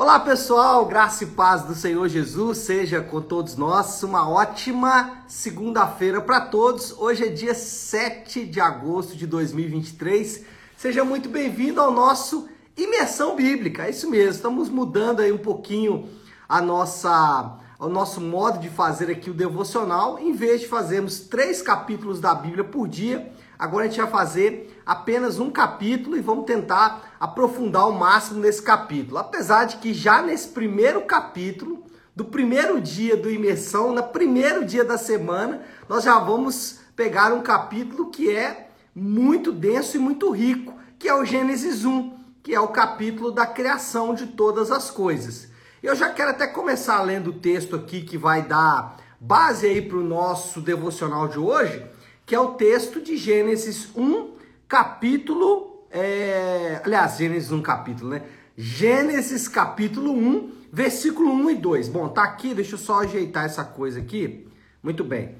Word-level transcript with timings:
Olá 0.00 0.18
pessoal, 0.18 0.86
graça 0.86 1.24
e 1.24 1.26
paz 1.26 1.60
do 1.60 1.74
Senhor 1.74 2.08
Jesus 2.08 2.56
seja 2.56 3.02
com 3.02 3.20
todos 3.20 3.54
nós. 3.54 4.02
Uma 4.02 4.26
ótima 4.26 5.24
segunda-feira 5.28 6.22
para 6.22 6.40
todos. 6.40 6.98
Hoje 6.98 7.24
é 7.24 7.28
dia 7.28 7.52
7 7.52 8.46
de 8.46 8.58
agosto 8.62 9.14
de 9.14 9.26
2023. 9.26 10.42
Seja 10.74 11.04
muito 11.04 11.28
bem-vindo 11.28 11.82
ao 11.82 11.92
nosso 11.92 12.48
Imersão 12.78 13.36
Bíblica. 13.36 13.84
É 13.84 13.90
isso 13.90 14.08
mesmo, 14.08 14.30
estamos 14.30 14.70
mudando 14.70 15.20
aí 15.20 15.32
um 15.32 15.36
pouquinho 15.36 16.08
a 16.48 16.62
nossa 16.62 17.58
o 17.78 17.88
nosso 17.88 18.22
modo 18.22 18.58
de 18.58 18.70
fazer 18.70 19.10
aqui 19.10 19.28
o 19.28 19.34
devocional. 19.34 20.18
Em 20.18 20.32
vez 20.32 20.62
de 20.62 20.68
fazermos 20.68 21.20
três 21.20 21.60
capítulos 21.60 22.20
da 22.20 22.34
Bíblia 22.34 22.64
por 22.64 22.88
dia, 22.88 23.30
agora 23.58 23.84
a 23.84 23.88
gente 23.88 24.00
vai 24.00 24.10
fazer 24.10 24.79
apenas 24.90 25.38
um 25.38 25.52
capítulo 25.52 26.16
e 26.16 26.20
vamos 26.20 26.46
tentar 26.46 27.14
aprofundar 27.20 27.88
o 27.88 27.96
máximo 27.96 28.40
nesse 28.40 28.60
capítulo. 28.60 29.18
Apesar 29.18 29.64
de 29.64 29.76
que 29.76 29.94
já 29.94 30.20
nesse 30.20 30.48
primeiro 30.48 31.02
capítulo, 31.02 31.84
do 32.16 32.24
primeiro 32.24 32.80
dia 32.80 33.16
do 33.16 33.30
imersão, 33.30 33.94
no 33.94 34.02
primeiro 34.02 34.64
dia 34.64 34.84
da 34.84 34.98
semana, 34.98 35.62
nós 35.88 36.02
já 36.02 36.18
vamos 36.18 36.80
pegar 36.96 37.32
um 37.32 37.40
capítulo 37.40 38.10
que 38.10 38.34
é 38.34 38.68
muito 38.92 39.52
denso 39.52 39.96
e 39.96 40.00
muito 40.00 40.28
rico, 40.32 40.74
que 40.98 41.08
é 41.08 41.14
o 41.14 41.24
Gênesis 41.24 41.84
1, 41.84 42.18
que 42.42 42.52
é 42.52 42.58
o 42.58 42.66
capítulo 42.66 43.30
da 43.30 43.46
criação 43.46 44.12
de 44.12 44.26
todas 44.26 44.72
as 44.72 44.90
coisas. 44.90 45.50
Eu 45.80 45.94
já 45.94 46.10
quero 46.10 46.32
até 46.32 46.48
começar 46.48 47.00
lendo 47.02 47.30
o 47.30 47.38
texto 47.38 47.76
aqui 47.76 48.02
que 48.02 48.18
vai 48.18 48.42
dar 48.42 48.96
base 49.20 49.68
aí 49.68 49.80
para 49.80 49.98
o 49.98 50.02
nosso 50.02 50.60
devocional 50.60 51.28
de 51.28 51.38
hoje, 51.38 51.80
que 52.26 52.34
é 52.34 52.40
o 52.40 52.54
texto 52.54 53.00
de 53.00 53.16
Gênesis 53.16 53.88
1, 53.94 54.39
capítulo. 54.70 55.84
É... 55.90 56.80
Aliás, 56.82 57.18
Gênesis 57.18 57.52
1, 57.52 57.60
capítulo, 57.60 58.10
né? 58.10 58.22
Gênesis 58.56 59.48
capítulo 59.48 60.12
1, 60.12 60.52
versículo 60.72 61.30
1 61.32 61.50
e 61.50 61.54
2. 61.56 61.88
Bom, 61.88 62.08
tá 62.08 62.22
aqui, 62.22 62.54
deixa 62.54 62.76
eu 62.76 62.78
só 62.78 63.00
ajeitar 63.00 63.44
essa 63.44 63.64
coisa 63.64 64.00
aqui. 64.00 64.48
Muito 64.82 65.04
bem. 65.04 65.36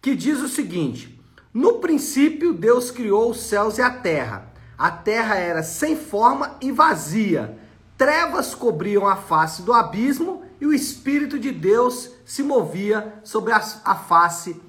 Que 0.00 0.14
diz 0.14 0.40
o 0.40 0.48
seguinte: 0.48 1.18
No 1.52 1.80
princípio, 1.80 2.52
Deus 2.52 2.92
criou 2.92 3.30
os 3.30 3.40
céus 3.40 3.78
e 3.78 3.82
a 3.82 3.90
terra. 3.90 4.52
A 4.78 4.90
terra 4.90 5.36
era 5.36 5.62
sem 5.64 5.96
forma 5.96 6.56
e 6.60 6.70
vazia 6.70 7.58
Trevas 7.96 8.54
cobriam 8.54 9.06
a 9.06 9.16
face 9.16 9.62
do 9.62 9.72
abismo 9.72 10.42
e 10.60 10.66
o 10.66 10.74
Espírito 10.74 11.38
de 11.38 11.50
Deus 11.50 12.10
se 12.26 12.42
movia 12.42 13.20
sobre 13.24 13.52
a, 13.52 13.56
a 13.56 13.94
face 13.94 14.60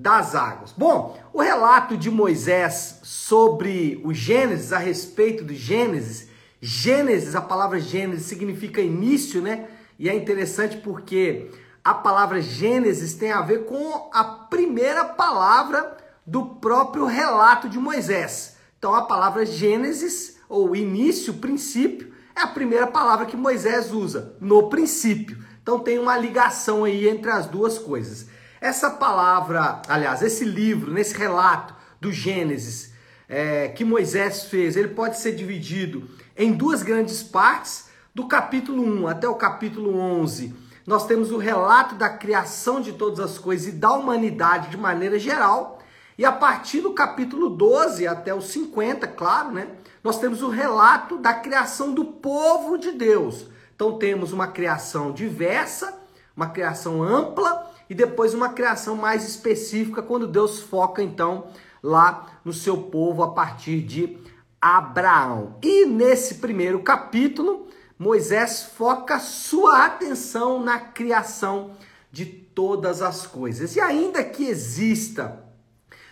das 0.00 0.34
águas. 0.34 0.72
Bom, 0.76 1.18
o 1.32 1.40
relato 1.40 1.96
de 1.96 2.10
Moisés 2.10 3.00
sobre 3.02 4.00
o 4.04 4.12
Gênesis, 4.12 4.72
a 4.72 4.78
respeito 4.78 5.42
do 5.42 5.54
Gênesis, 5.54 6.28
Gênesis, 6.60 7.34
a 7.34 7.40
palavra 7.40 7.80
Gênesis 7.80 8.26
significa 8.26 8.80
início, 8.80 9.40
né? 9.40 9.68
E 9.98 10.08
é 10.08 10.14
interessante 10.14 10.76
porque 10.78 11.50
a 11.82 11.94
palavra 11.94 12.40
Gênesis 12.40 13.14
tem 13.14 13.32
a 13.32 13.40
ver 13.40 13.64
com 13.64 14.10
a 14.12 14.24
primeira 14.24 15.04
palavra 15.04 15.96
do 16.26 16.44
próprio 16.44 17.06
relato 17.06 17.68
de 17.68 17.78
Moisés. 17.78 18.56
Então 18.78 18.94
a 18.94 19.02
palavra 19.02 19.46
Gênesis, 19.46 20.36
ou 20.48 20.76
início, 20.76 21.34
princípio, 21.34 22.12
é 22.34 22.42
a 22.42 22.48
primeira 22.48 22.86
palavra 22.86 23.24
que 23.24 23.36
Moisés 23.36 23.92
usa, 23.92 24.36
no 24.40 24.68
princípio. 24.68 25.38
Então 25.62 25.78
tem 25.78 25.98
uma 25.98 26.18
ligação 26.18 26.84
aí 26.84 27.08
entre 27.08 27.30
as 27.30 27.46
duas 27.46 27.78
coisas. 27.78 28.26
Essa 28.66 28.90
palavra, 28.90 29.80
aliás, 29.86 30.22
esse 30.22 30.44
livro, 30.44 30.92
nesse 30.92 31.16
relato 31.16 31.72
do 32.00 32.10
Gênesis 32.10 32.92
é, 33.28 33.68
que 33.68 33.84
Moisés 33.84 34.46
fez, 34.46 34.76
ele 34.76 34.88
pode 34.88 35.20
ser 35.20 35.36
dividido 35.36 36.10
em 36.36 36.52
duas 36.52 36.82
grandes 36.82 37.22
partes, 37.22 37.88
do 38.12 38.26
capítulo 38.26 38.82
1 38.82 39.06
até 39.06 39.28
o 39.28 39.36
capítulo 39.36 39.96
11. 39.96 40.52
Nós 40.84 41.06
temos 41.06 41.30
o 41.30 41.38
relato 41.38 41.94
da 41.94 42.08
criação 42.08 42.80
de 42.80 42.94
todas 42.94 43.20
as 43.20 43.38
coisas 43.38 43.68
e 43.68 43.70
da 43.70 43.92
humanidade 43.92 44.68
de 44.68 44.76
maneira 44.76 45.16
geral. 45.16 45.78
E 46.18 46.24
a 46.24 46.32
partir 46.32 46.80
do 46.80 46.92
capítulo 46.92 47.48
12 47.48 48.04
até 48.08 48.34
o 48.34 48.40
50, 48.40 49.06
claro, 49.06 49.52
né? 49.52 49.68
nós 50.02 50.18
temos 50.18 50.42
o 50.42 50.48
relato 50.48 51.18
da 51.18 51.34
criação 51.34 51.94
do 51.94 52.04
povo 52.04 52.76
de 52.76 52.90
Deus. 52.90 53.46
Então 53.76 53.96
temos 53.96 54.32
uma 54.32 54.48
criação 54.48 55.12
diversa, 55.12 56.05
uma 56.36 56.48
criação 56.48 57.02
ampla 57.02 57.72
e 57.88 57.94
depois 57.94 58.34
uma 58.34 58.50
criação 58.50 58.94
mais 58.94 59.26
específica 59.26 60.02
quando 60.02 60.28
Deus 60.28 60.60
foca 60.60 61.02
então 61.02 61.46
lá 61.82 62.26
no 62.44 62.52
seu 62.52 62.76
povo 62.76 63.22
a 63.22 63.32
partir 63.32 63.80
de 63.80 64.18
Abraão. 64.60 65.56
E 65.62 65.86
nesse 65.86 66.36
primeiro 66.36 66.82
capítulo, 66.82 67.68
Moisés 67.98 68.64
foca 68.76 69.18
sua 69.18 69.86
atenção 69.86 70.62
na 70.62 70.78
criação 70.78 71.70
de 72.12 72.26
todas 72.26 73.00
as 73.00 73.26
coisas. 73.26 73.76
E 73.76 73.80
ainda 73.80 74.22
que 74.22 74.44
exista 74.44 75.44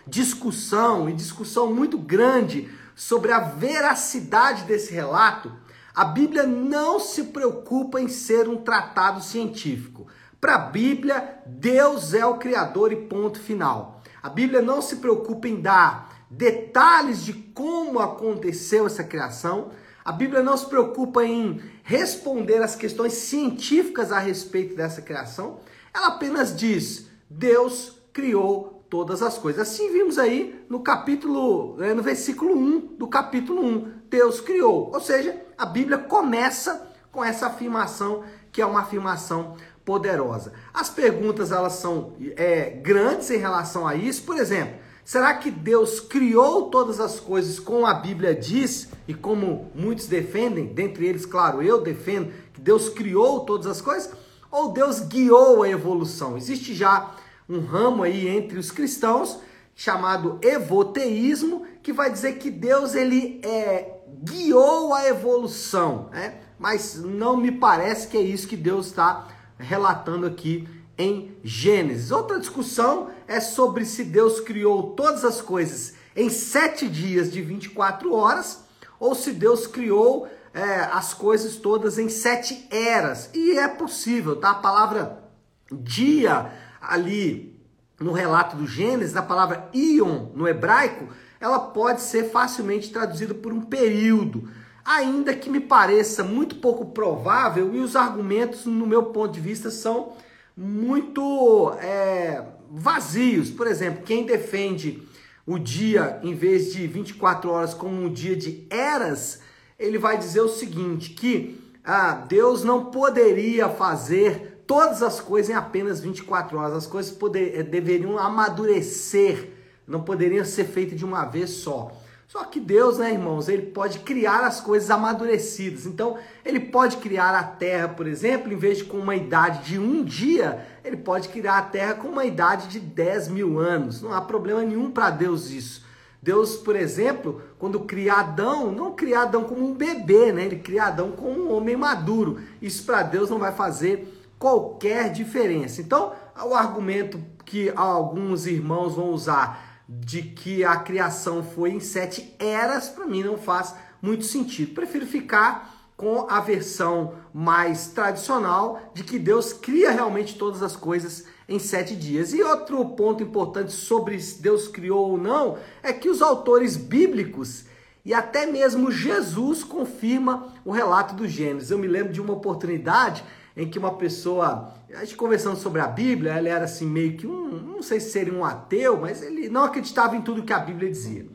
discussão 0.07 1.09
e 1.09 1.13
discussão 1.13 1.73
muito 1.73 1.97
grande 1.97 2.69
sobre 2.95 3.31
a 3.31 3.39
veracidade 3.39 4.63
desse 4.63 4.93
relato, 4.93 5.51
a 5.95 6.03
Bíblia 6.03 6.45
não 6.45 6.99
se 6.99 7.25
preocupa 7.25 8.01
em 8.01 8.09
ser 8.09 8.49
um 8.49 8.57
tratado 8.57 9.23
científico. 9.23 10.07
Para 10.41 10.55
a 10.55 10.59
Bíblia, 10.59 11.39
Deus 11.45 12.13
é 12.13 12.25
o 12.25 12.37
Criador 12.37 12.91
e 12.91 12.97
ponto 12.97 13.39
final. 13.39 14.03
A 14.21 14.27
Bíblia 14.27 14.61
não 14.61 14.81
se 14.81 14.97
preocupa 14.97 15.47
em 15.47 15.61
dar 15.61 16.27
detalhes 16.29 17.23
de 17.23 17.31
como 17.31 17.99
aconteceu 17.99 18.85
essa 18.85 19.05
criação. 19.05 19.71
A 20.03 20.11
Bíblia 20.11 20.43
não 20.43 20.57
se 20.57 20.65
preocupa 20.65 21.23
em 21.23 21.61
responder 21.81 22.61
as 22.61 22.75
questões 22.75 23.13
científicas 23.13 24.11
a 24.11 24.19
respeito 24.19 24.75
dessa 24.75 25.01
criação. 25.01 25.61
Ela 25.93 26.07
apenas 26.07 26.53
diz: 26.53 27.07
Deus 27.29 27.99
criou 28.11 28.74
todas 28.89 29.21
as 29.21 29.37
coisas. 29.37 29.61
Assim 29.61 29.91
vimos 29.91 30.17
aí 30.17 30.63
no 30.69 30.79
capítulo, 30.79 31.75
né, 31.77 31.93
no 31.93 32.03
versículo 32.03 32.55
1 32.55 32.95
do 32.97 33.07
capítulo 33.07 33.63
1, 33.63 33.91
Deus 34.09 34.39
criou. 34.39 34.91
Ou 34.93 35.01
seja, 35.01 35.41
a 35.57 35.65
Bíblia 35.65 35.97
começa 35.97 36.87
com 37.11 37.23
essa 37.23 37.47
afirmação 37.47 38.23
que 38.51 38.61
é 38.61 38.65
uma 38.65 38.81
afirmação 38.81 39.55
poderosa. 39.83 40.53
As 40.73 40.89
perguntas 40.89 41.51
elas 41.51 41.73
são 41.73 42.13
é, 42.35 42.69
grandes 42.69 43.29
em 43.29 43.37
relação 43.37 43.87
a 43.87 43.95
isso. 43.95 44.23
Por 44.23 44.37
exemplo, 44.37 44.75
será 45.03 45.33
que 45.35 45.51
Deus 45.51 45.99
criou 45.99 46.69
todas 46.69 46.99
as 46.99 47.19
coisas 47.19 47.59
como 47.59 47.85
a 47.85 47.93
Bíblia 47.93 48.33
diz 48.33 48.89
e 49.07 49.13
como 49.13 49.71
muitos 49.75 50.07
defendem? 50.07 50.67
Dentre 50.67 51.05
eles, 51.05 51.25
claro, 51.25 51.61
eu 51.61 51.81
defendo 51.81 52.31
que 52.53 52.61
Deus 52.61 52.89
criou 52.89 53.41
todas 53.41 53.67
as 53.67 53.81
coisas. 53.81 54.11
Ou 54.49 54.71
Deus 54.71 55.01
guiou 55.01 55.63
a 55.63 55.69
evolução? 55.69 56.37
Existe 56.37 56.73
já 56.73 57.13
um 57.47 57.59
ramo 57.59 58.03
aí 58.03 58.27
entre 58.27 58.57
os 58.57 58.71
cristãos 58.71 59.39
chamado 59.75 60.39
evoteísmo, 60.41 61.65
que 61.83 61.91
vai 61.91 62.09
dizer 62.09 62.37
que 62.37 62.49
Deus 62.49 62.95
ele 62.95 63.41
é, 63.43 63.99
guiou 64.23 64.93
a 64.93 65.07
evolução, 65.07 66.09
né? 66.11 66.39
mas 66.57 66.95
não 66.95 67.35
me 67.35 67.51
parece 67.51 68.07
que 68.07 68.17
é 68.17 68.21
isso 68.21 68.47
que 68.47 68.55
Deus 68.55 68.87
está 68.87 69.27
relatando 69.57 70.25
aqui 70.25 70.67
em 70.97 71.37
Gênesis. 71.43 72.11
Outra 72.11 72.39
discussão 72.39 73.09
é 73.27 73.39
sobre 73.41 73.85
se 73.85 74.05
Deus 74.05 74.39
criou 74.39 74.93
todas 74.93 75.25
as 75.25 75.41
coisas 75.41 75.93
em 76.15 76.29
sete 76.29 76.87
dias 76.87 77.31
de 77.31 77.41
24 77.41 78.13
horas 78.13 78.63
ou 78.97 79.13
se 79.13 79.33
Deus 79.33 79.67
criou 79.67 80.29
é, 80.53 80.89
as 80.93 81.13
coisas 81.13 81.57
todas 81.57 81.99
em 81.99 82.07
sete 82.07 82.65
eras. 82.71 83.29
E 83.33 83.57
é 83.57 83.67
possível, 83.67 84.37
tá? 84.37 84.51
A 84.51 84.55
palavra 84.55 85.21
dia 85.69 86.51
ali 86.87 87.55
no 87.99 88.11
relato 88.11 88.55
do 88.57 88.67
Gênesis, 88.67 89.15
a 89.15 89.21
palavra 89.21 89.69
ion 89.73 90.27
no 90.33 90.47
hebraico, 90.47 91.07
ela 91.39 91.59
pode 91.59 92.01
ser 92.01 92.29
facilmente 92.29 92.91
traduzida 92.91 93.33
por 93.33 93.53
um 93.53 93.61
período, 93.61 94.49
ainda 94.83 95.33
que 95.33 95.49
me 95.49 95.59
pareça 95.59 96.23
muito 96.23 96.55
pouco 96.55 96.87
provável 96.87 97.73
e 97.73 97.79
os 97.79 97.95
argumentos, 97.95 98.65
no 98.65 98.85
meu 98.85 99.03
ponto 99.03 99.33
de 99.33 99.39
vista, 99.39 99.71
são 99.71 100.13
muito 100.55 101.73
é, 101.79 102.43
vazios. 102.69 103.49
Por 103.49 103.67
exemplo, 103.67 104.03
quem 104.03 104.25
defende 104.25 105.03
o 105.45 105.59
dia 105.59 106.19
em 106.23 106.33
vez 106.33 106.73
de 106.73 106.87
24 106.87 107.49
horas 107.51 107.73
como 107.73 108.01
um 108.01 108.11
dia 108.11 108.35
de 108.35 108.65
eras, 108.69 109.41
ele 109.77 109.97
vai 109.97 110.17
dizer 110.17 110.41
o 110.41 110.49
seguinte: 110.49 111.11
que 111.11 111.59
ah, 111.83 112.13
Deus 112.27 112.63
não 112.63 112.85
poderia 112.85 113.69
fazer 113.69 114.54
todas 114.67 115.01
as 115.01 115.19
coisas 115.19 115.49
em 115.49 115.53
apenas 115.53 115.99
24 115.99 116.57
horas. 116.57 116.73
As 116.73 116.87
coisas 116.87 117.11
poder, 117.11 117.59
eh, 117.59 117.63
deveriam 117.63 118.17
amadurecer, 118.17 119.49
não 119.87 120.01
poderiam 120.01 120.43
ser 120.45 120.65
feitas 120.65 120.97
de 120.97 121.05
uma 121.05 121.25
vez 121.25 121.49
só. 121.49 121.91
Só 122.27 122.43
que 122.43 122.59
Deus, 122.59 122.97
né, 122.97 123.13
irmãos, 123.13 123.47
ele 123.47 123.67
pode 123.67 123.99
criar 123.99 124.45
as 124.45 124.59
coisas 124.59 124.89
amadurecidas. 124.89 125.85
Então, 125.85 126.17
ele 126.43 126.59
pode 126.59 126.97
criar 126.97 127.35
a 127.35 127.43
terra, 127.43 127.87
por 127.87 128.07
exemplo, 128.07 128.51
em 128.51 128.57
vez 128.57 128.79
de 128.79 128.85
com 128.85 128.97
uma 128.97 129.15
idade 129.15 129.69
de 129.69 129.79
um 129.79 130.03
dia, 130.03 130.65
ele 130.83 130.97
pode 130.97 131.29
criar 131.29 131.59
a 131.59 131.61
terra 131.61 131.93
com 131.93 132.07
uma 132.07 132.25
idade 132.25 132.67
de 132.67 132.79
10 132.79 133.27
mil 133.27 133.59
anos. 133.59 134.01
Não 134.01 134.11
há 134.11 134.21
problema 134.21 134.63
nenhum 134.63 134.89
para 134.89 135.11
Deus 135.11 135.51
isso. 135.51 135.85
Deus, 136.21 136.57
por 136.57 136.75
exemplo, 136.75 137.39
quando 137.59 137.81
cria 137.81 138.15
Adão, 138.15 138.71
não 138.71 138.93
cria 138.93 139.19
Adão 139.19 139.43
como 139.43 139.63
um 139.63 139.75
bebê, 139.75 140.31
né? 140.31 140.45
Ele 140.45 140.55
cria 140.55 140.85
Adão 140.85 141.11
como 141.11 141.39
um 141.39 141.53
homem 141.53 141.77
maduro. 141.77 142.39
Isso 142.59 142.83
para 142.83 143.03
Deus 143.03 143.29
não 143.29 143.37
vai 143.37 143.51
fazer 143.51 144.24
qualquer 144.45 145.11
diferença. 145.11 145.81
Então, 145.81 146.13
o 146.45 146.53
argumento 146.53 147.19
que 147.43 147.73
alguns 147.75 148.45
irmãos 148.45 148.93
vão 148.93 149.09
usar 149.09 149.81
de 149.89 150.21
que 150.21 150.63
a 150.63 150.75
criação 150.75 151.41
foi 151.43 151.71
em 151.71 151.79
sete 151.79 152.35
eras, 152.37 152.87
para 152.87 153.07
mim 153.07 153.23
não 153.23 153.39
faz 153.39 153.73
muito 153.99 154.23
sentido. 154.23 154.75
Prefiro 154.75 155.07
ficar 155.07 155.89
com 155.97 156.27
a 156.29 156.41
versão 156.41 157.15
mais 157.33 157.87
tradicional 157.87 158.91
de 158.93 159.03
que 159.03 159.17
Deus 159.17 159.51
cria 159.51 159.89
realmente 159.89 160.37
todas 160.37 160.61
as 160.61 160.75
coisas 160.75 161.25
em 161.49 161.57
sete 161.57 161.95
dias. 161.95 162.31
E 162.31 162.43
outro 162.43 162.85
ponto 162.89 163.23
importante 163.23 163.71
sobre 163.71 164.19
se 164.19 164.43
Deus 164.43 164.67
criou 164.67 165.09
ou 165.09 165.17
não 165.17 165.57
é 165.81 165.91
que 165.91 166.07
os 166.07 166.21
autores 166.21 166.77
bíblicos 166.77 167.65
e 168.05 168.13
até 168.13 168.45
mesmo 168.45 168.91
Jesus 168.91 169.63
confirma 169.63 170.53
o 170.63 170.69
relato 170.71 171.15
do 171.15 171.27
Gênesis. 171.27 171.71
Eu 171.71 171.79
me 171.79 171.87
lembro 171.87 172.13
de 172.13 172.21
uma 172.21 172.33
oportunidade 172.33 173.23
em 173.55 173.69
que 173.69 173.79
uma 173.79 173.95
pessoa, 173.95 174.73
a 174.93 175.05
gente 175.05 175.15
conversando 175.15 175.55
sobre 175.55 175.79
a 175.79 175.87
Bíblia, 175.87 176.37
ele 176.37 176.49
era 176.49 176.65
assim 176.65 176.85
meio 176.85 177.15
que 177.15 177.25
um, 177.25 177.49
não 177.49 177.81
sei 177.81 177.99
se 177.99 178.11
seria 178.11 178.33
um 178.33 178.43
ateu, 178.43 178.99
mas 178.99 179.21
ele 179.21 179.47
não 179.47 179.63
acreditava 179.63 180.15
em 180.15 180.21
tudo 180.21 180.43
que 180.43 180.53
a 180.53 180.59
Bíblia 180.59 180.89
dizia. 180.89 181.25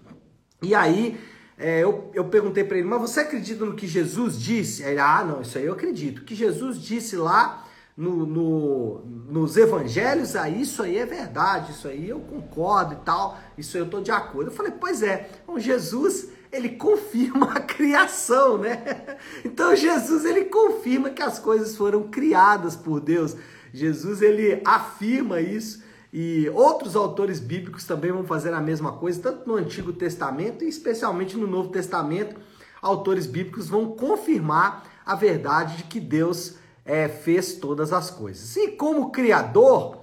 E 0.62 0.74
aí 0.74 1.18
é, 1.56 1.80
eu, 1.80 2.10
eu 2.14 2.24
perguntei 2.24 2.64
para 2.64 2.78
ele, 2.78 2.88
mas 2.88 3.00
você 3.00 3.20
acredita 3.20 3.64
no 3.64 3.74
que 3.74 3.86
Jesus 3.86 4.40
disse? 4.40 4.82
Aí 4.82 4.92
ele, 4.92 5.00
ah, 5.00 5.24
não, 5.24 5.42
isso 5.42 5.58
aí 5.58 5.64
eu 5.64 5.74
acredito. 5.74 6.24
que 6.24 6.34
Jesus 6.34 6.80
disse 6.80 7.16
lá 7.16 7.66
no, 8.00 8.24
no, 8.24 9.04
nos 9.28 9.58
evangelhos, 9.58 10.34
ah, 10.34 10.48
isso 10.48 10.82
aí 10.82 10.96
é 10.96 11.04
verdade, 11.04 11.72
isso 11.72 11.86
aí 11.86 12.08
eu 12.08 12.18
concordo 12.20 12.94
e 12.94 12.96
tal, 13.04 13.38
isso 13.58 13.76
aí 13.76 13.82
eu 13.82 13.84
estou 13.84 14.00
de 14.00 14.10
acordo. 14.10 14.50
Eu 14.50 14.54
falei, 14.54 14.72
pois 14.72 15.02
é, 15.02 15.28
então 15.42 15.60
Jesus 15.60 16.30
ele 16.50 16.70
confirma 16.70 17.52
a 17.52 17.60
criação, 17.60 18.56
né? 18.56 19.18
Então 19.44 19.76
Jesus 19.76 20.24
ele 20.24 20.46
confirma 20.46 21.10
que 21.10 21.22
as 21.22 21.38
coisas 21.38 21.76
foram 21.76 22.04
criadas 22.04 22.74
por 22.74 23.00
Deus. 23.00 23.36
Jesus 23.70 24.22
ele 24.22 24.62
afirma 24.64 25.38
isso 25.42 25.82
e 26.10 26.48
outros 26.54 26.96
autores 26.96 27.38
bíblicos 27.38 27.84
também 27.84 28.10
vão 28.10 28.24
fazer 28.24 28.54
a 28.54 28.62
mesma 28.62 28.92
coisa, 28.92 29.20
tanto 29.20 29.46
no 29.46 29.56
Antigo 29.56 29.92
Testamento 29.92 30.64
e 30.64 30.68
especialmente 30.68 31.36
no 31.36 31.46
Novo 31.46 31.68
Testamento, 31.68 32.40
autores 32.80 33.26
bíblicos 33.26 33.68
vão 33.68 33.90
confirmar 33.90 34.88
a 35.04 35.14
verdade 35.14 35.76
de 35.76 35.84
que 35.84 36.00
Deus 36.00 36.58
é, 36.90 37.08
fez 37.08 37.54
todas 37.54 37.92
as 37.92 38.10
coisas. 38.10 38.56
E 38.56 38.72
como 38.72 39.12
criador, 39.12 40.00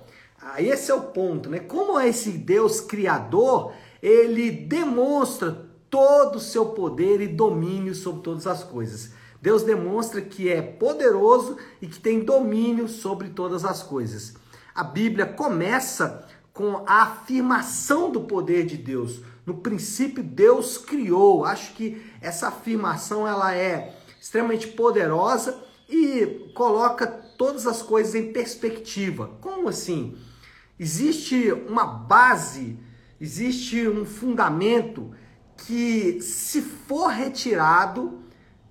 esse 0.57 0.89
é 0.89 0.95
o 0.95 1.01
ponto, 1.01 1.49
né? 1.49 1.59
Como 1.59 1.99
esse 1.99 2.31
Deus 2.31 2.79
criador, 2.79 3.73
ele 4.01 4.49
demonstra 4.49 5.67
todo 5.89 6.37
o 6.37 6.39
seu 6.39 6.67
poder 6.67 7.19
e 7.19 7.27
domínio 7.27 7.93
sobre 7.93 8.21
todas 8.21 8.47
as 8.47 8.63
coisas. 8.63 9.11
Deus 9.41 9.63
demonstra 9.63 10.21
que 10.21 10.49
é 10.49 10.61
poderoso 10.61 11.57
e 11.81 11.87
que 11.87 11.99
tem 11.99 12.21
domínio 12.21 12.87
sobre 12.87 13.29
todas 13.29 13.65
as 13.65 13.83
coisas. 13.83 14.35
A 14.73 14.83
Bíblia 14.83 15.25
começa 15.25 16.25
com 16.53 16.85
a 16.87 17.03
afirmação 17.03 18.09
do 18.09 18.21
poder 18.21 18.65
de 18.65 18.77
Deus. 18.77 19.21
No 19.45 19.55
princípio 19.55 20.23
Deus 20.23 20.77
criou. 20.77 21.43
Acho 21.43 21.73
que 21.73 22.01
essa 22.21 22.47
afirmação 22.47 23.27
ela 23.27 23.53
é 23.53 23.93
extremamente 24.21 24.67
poderosa 24.67 25.66
e 25.89 26.51
coloca 26.53 27.07
todas 27.07 27.65
as 27.65 27.81
coisas 27.81 28.15
em 28.15 28.31
perspectiva. 28.31 29.31
Como 29.41 29.69
assim? 29.69 30.17
Existe 30.79 31.51
uma 31.51 31.85
base, 31.85 32.77
existe 33.19 33.87
um 33.87 34.05
fundamento 34.05 35.11
que, 35.65 36.21
se 36.21 36.61
for 36.61 37.07
retirado, 37.07 38.19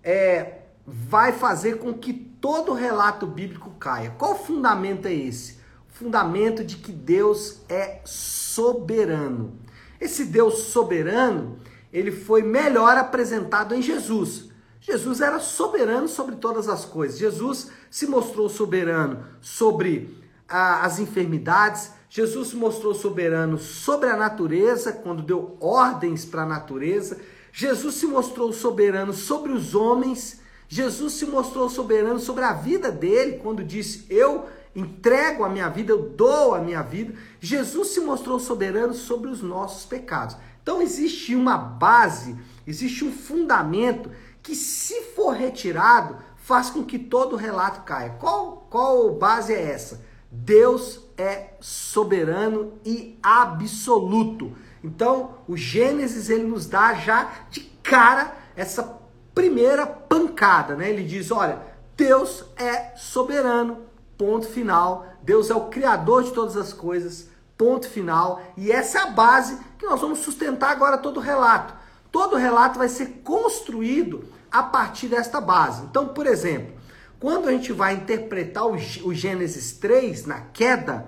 é, 0.02 0.58
vai 0.86 1.32
fazer 1.32 1.78
com 1.78 1.92
que 1.94 2.12
todo 2.12 2.72
relato 2.72 3.26
bíblico 3.26 3.70
caia. 3.72 4.14
Qual 4.16 4.38
fundamento 4.38 5.06
é 5.06 5.14
esse? 5.14 5.58
Fundamento 5.88 6.64
de 6.64 6.76
que 6.76 6.92
Deus 6.92 7.62
é 7.68 8.00
soberano. 8.04 9.58
Esse 10.00 10.26
Deus 10.26 10.58
soberano, 10.68 11.58
ele 11.92 12.12
foi 12.12 12.42
melhor 12.42 12.96
apresentado 12.96 13.74
em 13.74 13.82
Jesus. 13.82 14.45
Jesus 14.86 15.20
era 15.20 15.40
soberano 15.40 16.06
sobre 16.06 16.36
todas 16.36 16.68
as 16.68 16.84
coisas. 16.84 17.18
Jesus 17.18 17.72
se 17.90 18.06
mostrou 18.06 18.48
soberano 18.48 19.24
sobre 19.40 20.22
a, 20.48 20.86
as 20.86 21.00
enfermidades, 21.00 21.90
Jesus 22.08 22.48
se 22.48 22.56
mostrou 22.56 22.94
soberano 22.94 23.58
sobre 23.58 24.08
a 24.08 24.16
natureza, 24.16 24.92
quando 24.92 25.24
deu 25.24 25.56
ordens 25.60 26.24
para 26.24 26.42
a 26.42 26.46
natureza. 26.46 27.18
Jesus 27.52 27.96
se 27.96 28.06
mostrou 28.06 28.52
soberano 28.52 29.12
sobre 29.12 29.50
os 29.50 29.74
homens. 29.74 30.40
Jesus 30.68 31.14
se 31.14 31.26
mostrou 31.26 31.68
soberano 31.68 32.20
sobre 32.20 32.44
a 32.44 32.52
vida 32.52 32.92
dele, 32.92 33.40
quando 33.42 33.64
disse: 33.64 34.06
Eu 34.08 34.46
entrego 34.74 35.42
a 35.42 35.48
minha 35.48 35.68
vida, 35.68 35.90
eu 35.90 36.10
dou 36.10 36.54
a 36.54 36.60
minha 36.60 36.80
vida. 36.80 37.12
Jesus 37.40 37.88
se 37.88 38.00
mostrou 38.00 38.38
soberano 38.38 38.94
sobre 38.94 39.28
os 39.28 39.42
nossos 39.42 39.84
pecados. 39.84 40.36
Então 40.62 40.80
existe 40.80 41.34
uma 41.34 41.56
base, 41.56 42.36
existe 42.66 43.04
um 43.04 43.12
fundamento 43.12 44.10
que, 44.46 44.54
se 44.54 45.02
for 45.16 45.34
retirado, 45.34 46.18
faz 46.36 46.70
com 46.70 46.84
que 46.84 47.00
todo 47.00 47.32
o 47.32 47.36
relato 47.36 47.80
caia. 47.80 48.10
Qual, 48.20 48.64
qual 48.70 49.10
base 49.10 49.52
é 49.52 49.60
essa? 49.60 50.00
Deus 50.30 51.00
é 51.18 51.54
soberano 51.60 52.74
e 52.84 53.18
absoluto. 53.20 54.56
Então, 54.84 55.38
o 55.48 55.56
Gênesis 55.56 56.30
ele 56.30 56.44
nos 56.44 56.66
dá 56.66 56.94
já 56.94 57.32
de 57.50 57.60
cara 57.82 58.32
essa 58.54 59.00
primeira 59.34 59.84
pancada, 59.84 60.76
né? 60.76 60.90
Ele 60.90 61.02
diz: 61.02 61.32
olha, 61.32 61.60
Deus 61.96 62.44
é 62.56 62.94
soberano, 62.94 63.78
ponto 64.16 64.46
final. 64.46 65.06
Deus 65.22 65.50
é 65.50 65.56
o 65.56 65.68
criador 65.68 66.22
de 66.22 66.30
todas 66.30 66.56
as 66.56 66.72
coisas, 66.72 67.28
ponto 67.58 67.88
final. 67.88 68.40
E 68.56 68.70
essa 68.70 68.98
é 68.98 69.02
a 69.02 69.10
base 69.10 69.58
que 69.76 69.86
nós 69.86 70.00
vamos 70.00 70.20
sustentar 70.20 70.70
agora 70.70 70.98
todo 70.98 71.16
o 71.16 71.22
relato. 71.22 71.74
Todo 72.12 72.34
o 72.34 72.38
relato 72.38 72.78
vai 72.78 72.88
ser 72.88 73.22
construído 73.24 74.35
a 74.50 74.62
partir 74.62 75.08
desta 75.08 75.40
base. 75.40 75.84
Então, 75.84 76.08
por 76.08 76.26
exemplo, 76.26 76.74
quando 77.18 77.48
a 77.48 77.52
gente 77.52 77.72
vai 77.72 77.94
interpretar 77.94 78.66
o, 78.66 79.14
Gênesis 79.14 79.72
3 79.72 80.26
na 80.26 80.40
queda, 80.40 81.06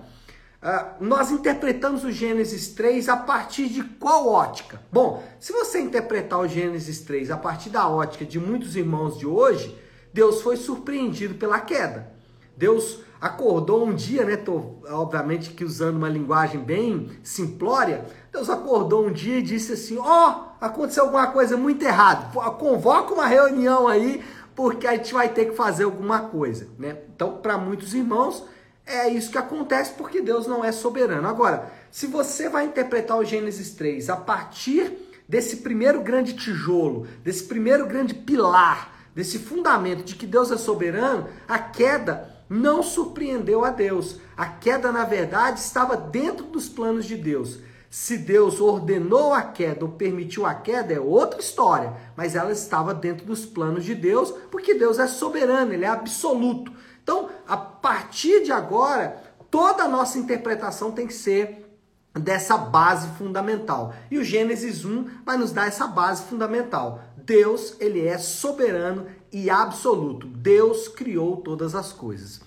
uh, 0.63 1.05
nós 1.05 1.31
interpretamos 1.31 2.05
o 2.05 2.11
Gênesis 2.11 2.69
3 2.69 3.09
a 3.09 3.17
partir 3.17 3.69
de 3.69 3.83
qual 3.83 4.29
ótica? 4.29 4.81
Bom, 4.91 5.23
se 5.39 5.53
você 5.53 5.81
interpretar 5.81 6.39
o 6.41 6.49
Gênesis 6.49 7.01
3 7.01 7.31
a 7.31 7.37
partir 7.37 7.71
da 7.71 7.89
ótica 7.89 8.25
de 8.25 8.39
muitos 8.39 8.75
irmãos 8.75 9.19
de 9.19 9.27
hoje, 9.27 9.79
Deus 10.13 10.41
foi 10.41 10.57
surpreendido 10.57 11.35
pela 11.35 11.61
queda. 11.61 12.11
Deus 12.57 13.01
acordou 13.21 13.87
um 13.87 13.95
dia, 13.95 14.25
né? 14.25 14.37
Tô, 14.37 14.77
obviamente 14.89 15.51
que 15.51 15.65
usando 15.65 15.97
uma 15.97 16.09
linguagem 16.09 16.61
bem 16.61 17.11
simplória. 17.23 18.05
Deus 18.33 18.49
acordou 18.49 19.07
um 19.07 19.13
dia 19.13 19.39
e 19.39 19.43
disse 19.43 19.73
assim: 19.73 19.99
Ó, 19.99 20.05
oh, 20.05 20.65
aconteceu 20.65 21.05
alguma 21.05 21.27
coisa 21.29 21.57
muito 21.57 21.85
errada. 21.85 22.29
Convoca 22.53 23.15
uma 23.15 23.27
reunião 23.27 23.89
aí 23.89 24.23
porque 24.55 24.87
a 24.87 24.97
gente 24.97 25.15
vai 25.15 25.29
ter 25.29 25.47
que 25.47 25.57
fazer 25.57 25.85
alguma 25.85 26.21
coisa, 26.21 26.69
né? 26.79 26.97
Então, 27.15 27.37
para 27.37 27.57
muitos 27.57 27.95
irmãos, 27.95 28.45
é 28.85 29.09
isso 29.09 29.31
que 29.31 29.39
acontece 29.39 29.93
porque 29.93 30.21
Deus 30.21 30.47
não 30.47 30.65
é 30.65 30.73
soberano. 30.73 31.29
Agora, 31.29 31.71
se 31.91 32.07
você 32.07 32.49
vai 32.49 32.65
interpretar 32.65 33.19
o 33.19 33.25
Gênesis 33.25 33.71
3 33.75 34.11
a 34.11 34.17
partir 34.17 34.93
desse 35.29 35.59
primeiro 35.59 36.01
grande 36.01 36.33
tijolo, 36.33 37.07
desse 37.23 37.45
primeiro 37.45 37.87
grande 37.87 38.15
pilar, 38.15 38.93
desse 39.15 39.39
fundamento 39.39 40.03
de 40.03 40.15
que 40.15 40.27
Deus 40.27 40.51
é 40.51 40.57
soberano, 40.57 41.29
a 41.47 41.59
queda 41.59 42.38
não 42.49 42.83
surpreendeu 42.83 43.65
a 43.65 43.71
Deus. 43.71 44.17
A 44.37 44.47
queda, 44.47 44.91
na 44.91 45.05
verdade, 45.05 45.61
estava 45.61 45.97
dentro 45.97 46.47
dos 46.47 46.69
planos 46.69 47.05
de 47.05 47.17
Deus. 47.17 47.59
Se 47.91 48.19
Deus 48.19 48.61
ordenou 48.61 49.33
a 49.33 49.43
queda 49.43 49.85
ou 49.85 49.93
permitiu 49.93 50.45
a 50.45 50.55
queda 50.55 50.93
é 50.93 51.01
outra 51.01 51.41
história, 51.41 51.95
mas 52.15 52.35
ela 52.35 52.53
estava 52.53 52.93
dentro 52.93 53.25
dos 53.25 53.47
planos 53.47 53.85
de 53.85 53.95
Deus, 53.95 54.31
porque 54.51 54.75
Deus 54.75 54.99
é 54.99 55.07
soberano, 55.07 55.73
ele 55.73 55.85
é 55.85 55.89
absoluto. 55.89 56.71
Então, 57.03 57.31
a 57.47 57.57
partir 57.57 58.43
de 58.45 58.53
agora, 58.53 59.23
toda 59.51 59.85
a 59.85 59.89
nossa 59.89 60.19
interpretação 60.19 60.93
tem 60.93 61.07
que 61.07 61.15
ser 61.15 61.67
dessa 62.13 62.59
base 62.59 63.09
fundamental. 63.17 63.95
E 64.11 64.19
o 64.19 64.25
Gênesis 64.25 64.85
1 64.85 65.07
vai 65.25 65.39
nos 65.39 65.53
dar 65.53 65.67
essa 65.67 65.87
base 65.87 66.25
fundamental. 66.25 67.01
Deus, 67.17 67.75
ele 67.81 68.07
é 68.07 68.19
soberano 68.19 69.07
e 69.33 69.51
absoluto. 69.51 70.27
Deus 70.27 70.89
criou 70.89 71.39
todas 71.39 71.75
as 71.75 71.93
coisas. 71.93 72.41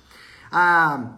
Ah, 0.51 1.17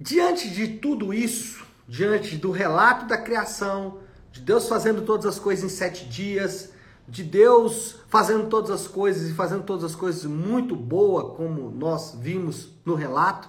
diante 0.00 0.50
de 0.50 0.78
tudo 0.78 1.12
isso, 1.14 1.64
diante 1.86 2.36
do 2.36 2.50
relato 2.50 3.06
da 3.06 3.16
criação, 3.16 3.98
de 4.32 4.40
Deus 4.40 4.68
fazendo 4.68 5.02
todas 5.02 5.26
as 5.26 5.38
coisas 5.38 5.64
em 5.64 5.74
sete 5.74 6.06
dias, 6.06 6.72
de 7.06 7.22
Deus 7.22 7.96
fazendo 8.08 8.48
todas 8.48 8.70
as 8.70 8.86
coisas 8.86 9.28
e 9.28 9.34
fazendo 9.34 9.64
todas 9.64 9.84
as 9.84 9.94
coisas 9.94 10.24
muito 10.24 10.74
boa, 10.74 11.34
como 11.34 11.70
nós 11.70 12.16
vimos 12.18 12.70
no 12.84 12.94
relato, 12.94 13.48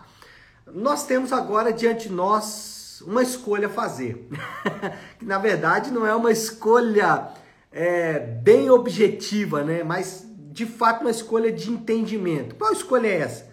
nós 0.67 1.05
temos 1.05 1.31
agora 1.31 1.71
diante 1.71 2.09
de 2.09 2.13
nós 2.13 3.01
uma 3.05 3.21
escolha 3.21 3.67
a 3.67 3.71
fazer. 3.71 4.27
que 5.19 5.25
na 5.25 5.37
verdade 5.37 5.91
não 5.91 6.05
é 6.05 6.15
uma 6.15 6.31
escolha 6.31 7.29
é, 7.71 8.19
bem 8.19 8.69
objetiva, 8.69 9.63
né? 9.63 9.83
Mas 9.83 10.25
de 10.53 10.67
fato 10.67 11.01
uma 11.01 11.10
escolha 11.10 11.51
de 11.51 11.72
entendimento. 11.72 12.55
Qual 12.55 12.72
escolha 12.72 13.07
é 13.07 13.17
essa? 13.22 13.51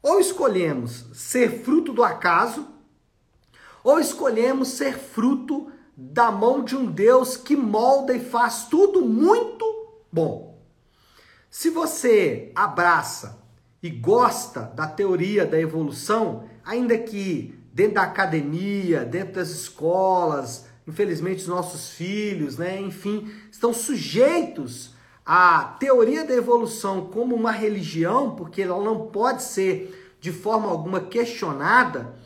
Ou 0.00 0.20
escolhemos 0.20 1.06
ser 1.12 1.62
fruto 1.64 1.92
do 1.92 2.04
acaso, 2.04 2.68
ou 3.82 3.98
escolhemos 3.98 4.68
ser 4.68 4.96
fruto 4.96 5.72
da 5.96 6.30
mão 6.30 6.62
de 6.62 6.76
um 6.76 6.86
Deus 6.86 7.36
que 7.36 7.56
molda 7.56 8.14
e 8.14 8.20
faz 8.20 8.66
tudo 8.70 9.04
muito 9.04 9.64
bom. 10.10 10.62
Se 11.50 11.68
você 11.68 12.52
abraça 12.54 13.42
e 13.82 13.90
gosta 13.90 14.60
da 14.60 14.86
teoria 14.86 15.44
da 15.44 15.58
evolução, 15.58 16.48
ainda 16.64 16.96
que 16.96 17.58
dentro 17.72 17.94
da 17.94 18.02
academia, 18.02 19.04
dentro 19.04 19.34
das 19.34 19.50
escolas, 19.50 20.66
infelizmente 20.86 21.40
os 21.40 21.48
nossos 21.48 21.90
filhos, 21.90 22.56
né, 22.56 22.80
enfim, 22.80 23.28
estão 23.50 23.74
sujeitos 23.74 24.94
à 25.32 25.76
teoria 25.78 26.24
da 26.24 26.34
evolução 26.34 27.06
como 27.06 27.36
uma 27.36 27.52
religião, 27.52 28.34
porque 28.34 28.62
ela 28.62 28.82
não 28.82 29.06
pode 29.06 29.44
ser 29.44 30.16
de 30.20 30.32
forma 30.32 30.68
alguma 30.68 31.02
questionada. 31.02 32.16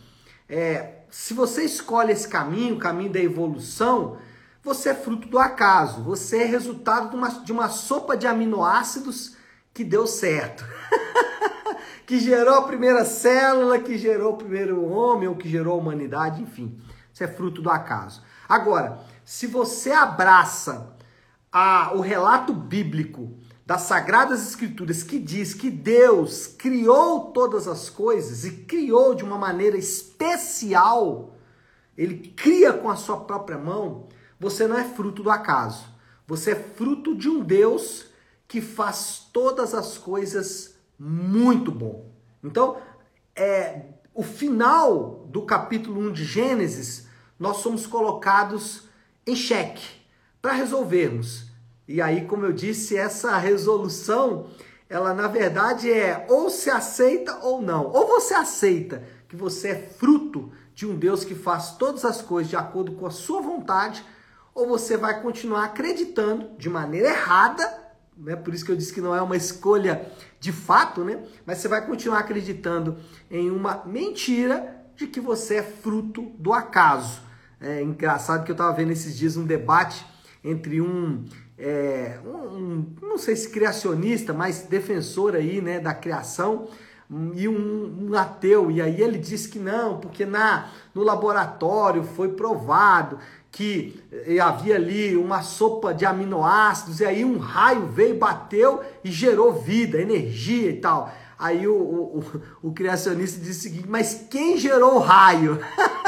É, 0.48 1.00
se 1.10 1.34
você 1.34 1.64
escolhe 1.64 2.12
esse 2.12 2.26
caminho, 2.26 2.76
o 2.76 2.78
caminho 2.78 3.12
da 3.12 3.20
evolução, 3.20 4.16
você 4.62 4.88
é 4.88 4.94
fruto 4.94 5.28
do 5.28 5.38
acaso, 5.38 6.02
você 6.02 6.44
é 6.44 6.46
resultado 6.46 7.10
de 7.10 7.16
uma, 7.16 7.28
de 7.28 7.52
uma 7.52 7.68
sopa 7.68 8.16
de 8.16 8.26
aminoácidos 8.26 9.36
que 9.74 9.84
deu 9.84 10.06
certo. 10.06 10.64
que 12.06 12.18
gerou 12.18 12.54
a 12.54 12.62
primeira 12.62 13.04
célula, 13.04 13.78
que 13.80 13.98
gerou 13.98 14.32
o 14.32 14.38
primeiro 14.38 14.82
homem, 14.82 15.28
ou 15.28 15.36
que 15.36 15.46
gerou 15.46 15.74
a 15.74 15.76
humanidade, 15.76 16.40
enfim. 16.40 16.80
Isso 17.12 17.22
é 17.22 17.28
fruto 17.28 17.60
do 17.60 17.68
acaso. 17.68 18.22
Agora, 18.48 18.98
se 19.26 19.46
você 19.46 19.92
abraça 19.92 20.93
a, 21.54 21.92
o 21.94 22.00
relato 22.00 22.52
bíblico 22.52 23.38
das 23.64 23.82
Sagradas 23.82 24.44
Escrituras 24.44 25.04
que 25.04 25.20
diz 25.20 25.54
que 25.54 25.70
Deus 25.70 26.48
criou 26.48 27.30
todas 27.30 27.68
as 27.68 27.88
coisas 27.88 28.44
e 28.44 28.64
criou 28.64 29.14
de 29.14 29.22
uma 29.22 29.38
maneira 29.38 29.78
especial, 29.78 31.36
ele 31.96 32.32
cria 32.36 32.72
com 32.72 32.90
a 32.90 32.96
sua 32.96 33.20
própria 33.20 33.56
mão, 33.56 34.08
você 34.38 34.66
não 34.66 34.76
é 34.76 34.82
fruto 34.82 35.22
do 35.22 35.30
acaso. 35.30 35.94
Você 36.26 36.52
é 36.52 36.56
fruto 36.56 37.14
de 37.14 37.28
um 37.28 37.40
Deus 37.40 38.06
que 38.48 38.60
faz 38.60 39.28
todas 39.32 39.74
as 39.74 39.96
coisas 39.96 40.74
muito 40.98 41.70
bom. 41.70 42.10
Então, 42.42 42.78
é, 43.36 43.82
o 44.12 44.24
final 44.24 45.24
do 45.30 45.42
capítulo 45.42 46.00
1 46.08 46.12
de 46.12 46.24
Gênesis, 46.24 47.06
nós 47.38 47.58
somos 47.58 47.86
colocados 47.86 48.88
em 49.24 49.36
xeque 49.36 50.03
para 50.44 50.52
resolvermos. 50.52 51.46
E 51.88 52.02
aí, 52.02 52.26
como 52.26 52.44
eu 52.44 52.52
disse, 52.52 52.98
essa 52.98 53.34
resolução, 53.38 54.50
ela 54.90 55.14
na 55.14 55.26
verdade 55.26 55.90
é 55.90 56.26
ou 56.28 56.50
se 56.50 56.68
aceita 56.68 57.38
ou 57.42 57.62
não. 57.62 57.86
Ou 57.86 58.06
você 58.06 58.34
aceita 58.34 59.02
que 59.26 59.34
você 59.34 59.68
é 59.68 59.74
fruto 59.74 60.52
de 60.74 60.84
um 60.86 60.96
Deus 60.96 61.24
que 61.24 61.34
faz 61.34 61.78
todas 61.78 62.04
as 62.04 62.20
coisas 62.20 62.50
de 62.50 62.56
acordo 62.56 62.92
com 62.92 63.06
a 63.06 63.10
sua 63.10 63.40
vontade, 63.40 64.04
ou 64.54 64.68
você 64.68 64.98
vai 64.98 65.22
continuar 65.22 65.64
acreditando 65.64 66.50
de 66.58 66.68
maneira 66.68 67.08
errada 67.08 67.82
né? 68.16 68.36
Por 68.36 68.54
isso 68.54 68.64
que 68.64 68.70
eu 68.70 68.76
disse 68.76 68.92
que 68.92 69.00
não 69.00 69.12
é 69.12 69.20
uma 69.20 69.36
escolha 69.36 70.08
de 70.38 70.52
fato, 70.52 71.02
né? 71.02 71.24
Mas 71.44 71.58
você 71.58 71.66
vai 71.66 71.84
continuar 71.84 72.20
acreditando 72.20 72.96
em 73.28 73.50
uma 73.50 73.82
mentira 73.84 74.84
de 74.94 75.08
que 75.08 75.20
você 75.20 75.56
é 75.56 75.62
fruto 75.64 76.30
do 76.38 76.52
acaso. 76.52 77.22
É 77.60 77.82
engraçado 77.82 78.44
que 78.44 78.52
eu 78.52 78.54
estava 78.54 78.72
vendo 78.72 78.92
esses 78.92 79.18
dias 79.18 79.36
um 79.36 79.44
debate 79.44 80.06
entre 80.44 80.80
um, 80.80 81.24
é, 81.58 82.18
um, 82.24 82.84
não 83.00 83.16
sei 83.16 83.34
se 83.34 83.48
criacionista, 83.48 84.32
mas 84.34 84.62
defensor 84.62 85.34
aí, 85.34 85.60
né, 85.62 85.80
da 85.80 85.94
criação 85.94 86.68
e 87.34 87.48
um, 87.48 88.10
um, 88.10 88.14
ateu. 88.14 88.70
E 88.70 88.80
aí 88.80 89.00
ele 89.00 89.18
disse 89.18 89.48
que 89.48 89.58
não, 89.58 89.98
porque 89.98 90.26
na 90.26 90.68
no 90.94 91.02
laboratório 91.02 92.02
foi 92.02 92.28
provado 92.28 93.18
que 93.50 94.02
havia 94.42 94.74
ali 94.74 95.16
uma 95.16 95.42
sopa 95.42 95.94
de 95.94 96.04
aminoácidos, 96.04 97.00
e 97.00 97.04
aí 97.04 97.24
um 97.24 97.38
raio 97.38 97.86
veio, 97.86 98.16
bateu 98.16 98.80
e 99.04 99.12
gerou 99.12 99.52
vida, 99.52 100.00
energia 100.00 100.70
e 100.70 100.80
tal. 100.80 101.12
Aí 101.38 101.66
o, 101.66 101.74
o, 101.74 102.18
o, 102.62 102.68
o 102.68 102.72
criacionista 102.72 103.40
disse 103.40 103.60
o 103.60 103.62
seguinte: 103.62 103.88
mas 103.88 104.26
quem 104.30 104.56
gerou 104.56 104.96
o 104.96 104.98
raio? 104.98 105.60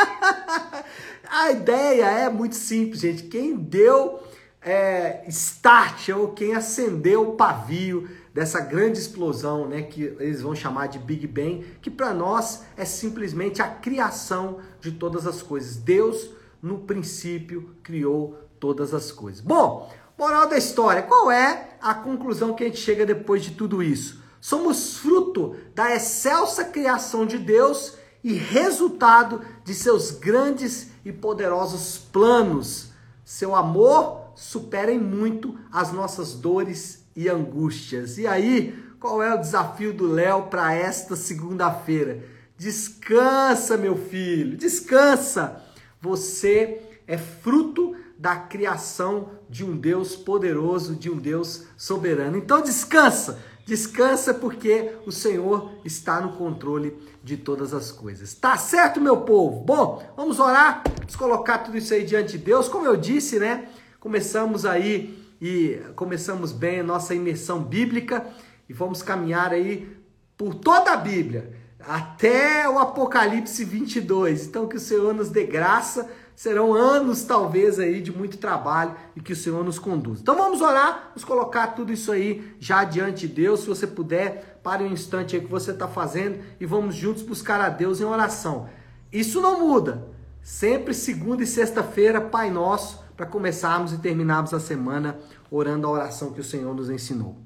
A 1.39 1.53
ideia 1.53 2.07
é 2.07 2.31
muito 2.31 2.55
simples, 2.57 3.03
gente. 3.03 3.25
Quem 3.25 3.55
deu 3.55 4.21
é, 4.63 5.23
start 5.29 6.09
ou 6.09 6.29
quem 6.29 6.55
acendeu 6.55 7.29
o 7.29 7.37
pavio 7.37 8.09
dessa 8.33 8.59
grande 8.59 8.99
explosão, 8.99 9.69
né, 9.69 9.83
que 9.83 10.17
eles 10.19 10.41
vão 10.41 10.55
chamar 10.55 10.87
de 10.87 10.99
Big 10.99 11.27
Bang, 11.27 11.77
que 11.83 11.91
para 11.91 12.15
nós 12.15 12.65
é 12.75 12.87
simplesmente 12.87 13.61
a 13.61 13.69
criação 13.69 14.61
de 14.81 14.93
todas 14.93 15.27
as 15.27 15.43
coisas. 15.43 15.77
Deus 15.77 16.31
no 16.63 16.79
princípio 16.79 17.77
criou 17.83 18.39
todas 18.59 18.95
as 18.95 19.13
coisas. 19.13 19.43
Bom, 19.43 19.93
moral 20.17 20.49
da 20.49 20.57
história, 20.57 21.03
qual 21.03 21.31
é 21.31 21.77
a 21.83 21.93
conclusão 21.93 22.55
que 22.55 22.65
a 22.65 22.67
gente 22.67 22.81
chega 22.81 23.05
depois 23.05 23.45
de 23.45 23.51
tudo 23.51 23.83
isso? 23.83 24.23
Somos 24.41 24.97
fruto 24.97 25.55
da 25.75 25.95
excelsa 25.95 26.65
criação 26.65 27.27
de 27.27 27.37
Deus 27.37 27.99
e 28.25 28.33
resultado 28.33 29.43
de 29.63 29.75
seus 29.75 30.13
grandes 30.13 30.96
e 31.07 31.13
poderosos 31.13 31.99
planos. 32.13 32.91
Seu 33.25 33.55
amor 33.55 34.33
supera 34.35 34.93
em 34.93 34.99
muito 34.99 35.57
as 35.71 35.93
nossas 35.93 36.35
dores 36.35 37.07
e 37.15 37.29
angústias. 37.29 38.19
E 38.19 38.27
aí, 38.27 38.77
qual 38.99 39.23
é 39.23 39.33
o 39.33 39.39
desafio 39.39 39.93
do 39.93 40.11
Léo 40.11 40.49
para 40.49 40.75
esta 40.75 41.15
segunda-feira? 41.15 42.25
Descansa, 42.59 43.77
meu 43.77 43.97
filho, 43.97 44.57
descansa. 44.57 45.63
Você 46.01 46.83
é 47.07 47.17
fruto 47.17 47.95
da 48.19 48.35
criação 48.35 49.31
de 49.49 49.65
um 49.65 49.77
Deus 49.77 50.17
poderoso, 50.17 50.97
de 50.97 51.09
um 51.09 51.19
Deus 51.19 51.67
soberano. 51.77 52.37
Então 52.37 52.61
descansa, 52.61 53.39
descansa 53.67 54.33
porque 54.33 54.93
o 55.05 55.11
Senhor 55.11 55.73
está 55.85 56.21
no 56.21 56.33
controle 56.33 56.97
de 57.23 57.37
todas 57.37 57.75
as 57.75 57.91
coisas. 57.91 58.33
Tá 58.33 58.57
certo, 58.57 59.01
meu 59.01 59.19
povo? 59.19 59.61
Bom, 59.61 60.03
vamos 60.17 60.39
orar, 60.39 60.85
vamos 60.97 61.17
colocar 61.17 61.59
tudo 61.59 61.77
isso 61.77 61.93
aí 61.93 62.05
diante 62.05 62.39
de 62.39 62.39
Deus. 62.39 62.69
Como 62.69 62.87
eu 62.87 62.97
disse, 62.97 63.41
né? 63.41 63.69
Começamos 63.99 64.65
aí 64.65 65.19
e 65.43 65.81
começamos 65.97 66.53
bem 66.53 66.81
a 66.81 66.85
nossa 66.85 67.13
imersão 67.13 67.61
bíblica 67.61 68.25
e 68.69 68.73
vamos 68.73 69.03
caminhar 69.03 69.53
aí 69.53 69.97
por 70.39 70.55
toda 70.55 70.93
a 70.93 70.97
Bíblia 70.97 71.53
até 71.81 72.69
o 72.69 72.79
Apocalipse 72.79 73.65
22. 73.65 74.47
Então 74.47 74.69
que 74.69 74.77
o 74.77 74.81
Senhor 74.81 75.13
nos 75.13 75.29
dê 75.29 75.45
graça. 75.45 76.09
Serão 76.37 76.75
anos, 76.75 77.25
talvez, 77.25 77.79
aí 77.79 78.03
de 78.03 78.13
muito 78.13 78.37
trabalho 78.37 78.95
e 79.17 79.21
que 79.21 79.33
o 79.33 79.37
Senhor 79.37 79.65
nos 79.65 79.79
conduza. 79.79 80.21
Então 80.21 80.37
vamos 80.37 80.61
orar, 80.61 81.07
vamos 81.09 81.25
colocar 81.25 81.69
tudo 81.69 81.91
isso 81.91 82.13
aí 82.13 82.55
já 82.61 82.85
diante 82.85 83.27
de 83.27 83.35
Deus. 83.35 83.61
Se 83.61 83.67
você 83.67 83.87
puder, 83.87 84.61
pare 84.63 84.85
um 84.85 84.93
instante 84.93 85.35
aí 85.35 85.41
que 85.41 85.51
você 85.51 85.71
está 85.71 85.89
fazendo 85.89 86.39
e 86.61 86.67
vamos 86.67 86.95
juntos 86.95 87.23
buscar 87.23 87.59
a 87.63 87.71
Deus 87.71 88.03
em 88.03 88.05
oração. 88.05 88.69
Isso 89.11 89.41
não 89.41 89.67
muda. 89.67 90.07
Sempre 90.43 90.93
segunda 90.93 91.43
e 91.43 91.47
sexta-feira, 91.47 92.21
Pai 92.21 92.51
Nosso, 92.51 93.03
para 93.17 93.25
começarmos 93.25 93.95
e 93.95 93.99
terminarmos 93.99 94.53
a 94.53 94.61
semana 94.61 95.19
orando 95.51 95.87
a 95.87 95.91
oração 95.91 96.33
que 96.33 96.41
o 96.41 96.45
Senhor 96.45 96.75
nos 96.75 96.91
ensinou. 96.91 97.39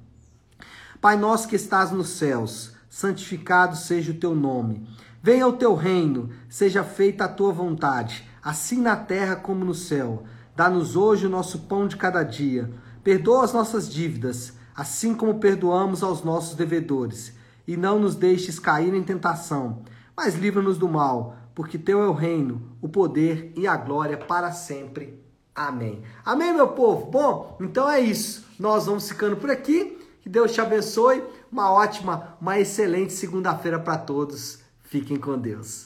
Pai 1.01 1.17
nosso 1.17 1.49
que 1.49 1.57
estás 1.57 1.91
nos 1.93 2.11
céus, 2.11 2.75
santificado 2.89 3.77
seja 3.77 4.11
o 4.11 4.17
teu 4.17 4.35
nome. 4.35 4.87
Venha 5.23 5.47
o 5.47 5.53
teu 5.53 5.75
reino, 5.75 6.31
seja 6.49 6.83
feita 6.83 7.25
a 7.25 7.29
tua 7.29 7.53
vontade, 7.53 8.29
assim 8.43 8.81
na 8.81 8.97
terra 8.97 9.37
como 9.37 9.65
no 9.65 9.75
céu. 9.75 10.25
Dá-nos 10.57 10.97
hoje 10.97 11.27
o 11.27 11.31
nosso 11.31 11.61
pão 11.61 11.87
de 11.87 11.97
cada 11.97 12.23
dia. 12.23 12.71
Perdoa 13.03 13.45
as 13.45 13.53
nossas 13.53 13.91
dívidas, 13.91 14.53
assim 14.75 15.15
como 15.15 15.39
perdoamos 15.41 16.03
aos 16.03 16.23
nossos 16.23 16.55
devedores. 16.55 17.33
E 17.67 17.77
não 17.77 17.99
nos 17.99 18.15
deixes 18.15 18.59
cair 18.59 18.95
em 18.95 19.03
tentação, 19.03 19.83
mas 20.17 20.35
livra-nos 20.35 20.77
do 20.77 20.89
mal, 20.89 21.37
porque 21.55 21.79
teu 21.79 22.03
é 22.03 22.07
o 22.07 22.13
reino, 22.13 22.63
o 22.81 22.89
poder 22.89 23.53
e 23.57 23.67
a 23.67 23.77
glória 23.77 24.17
para 24.17 24.53
sempre. 24.53 25.23
Amém. 25.55 26.03
Amém, 26.25 26.55
meu 26.55 26.69
povo? 26.69 27.11
Bom, 27.11 27.57
então 27.61 27.89
é 27.89 28.01
isso. 28.01 28.47
Nós 28.59 28.87
vamos 28.87 29.09
ficando 29.09 29.37
por 29.37 29.51
aqui. 29.51 29.99
Que 30.23 30.29
Deus 30.29 30.53
te 30.53 30.61
abençoe. 30.61 31.23
Uma 31.51 31.71
ótima, 31.71 32.37
uma 32.41 32.59
excelente 32.59 33.13
segunda-feira 33.13 33.79
para 33.79 33.99
todos. 33.99 34.61
Fiquem 34.83 35.17
com 35.17 35.39
Deus. 35.39 35.79